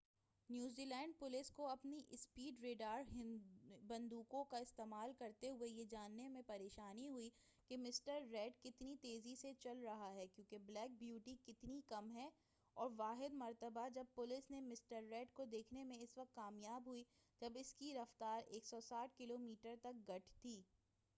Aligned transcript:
New 0.49 0.85
Zealand 0.85 1.13
police 1.19 1.49
کو 1.51 1.67
اپنی 1.67 2.01
speed 2.09 2.59
radar 2.59 3.03
بندوقوں 3.87 4.43
کا 4.45 4.57
استعمال 4.57 5.11
کرتے 5.19 5.49
ہوئے 5.49 5.69
یہ 5.69 5.85
جاننے 5.85 6.27
میں 6.27 6.41
پریشانی 6.47 7.09
ہوئی 7.09 7.29
کہ 7.69 7.77
مسٹر 7.77 8.21
ریڈ 8.31 8.57
کتنی 8.63 8.95
تیزی 9.01 9.35
سے 9.35 9.51
چل 9.59 9.83
رہا 9.83 10.13
ہے 10.13 10.25
کیونکہ 10.27 10.57
بلیک 10.57 10.97
بیوٹی 10.99 11.35
کتنی 11.43 11.79
کم 11.87 12.11
ہے 12.15 12.29
اور 12.77 12.91
واحد 12.97 13.33
مرتبہ 13.33 13.87
جب 13.89 14.05
پولیس 14.15 14.51
نے 14.51 14.59
مسٹر 14.59 15.03
ریڈ 15.11 15.33
کو 15.33 15.45
دیکھنے 15.45 15.83
میں 15.83 15.97
اس 15.97 16.17
وقت 16.17 16.35
کامیاب 16.35 16.87
ہوئی 16.87 17.03
جب 17.41 17.51
اس 17.55 17.73
کی 17.75 17.93
رفتار 17.93 18.53
160 18.55 19.17
کلو 19.17 19.37
میٹر 19.37 19.75
تک 19.81 20.09
گٹھ 20.09 20.33
گئی 20.43 20.61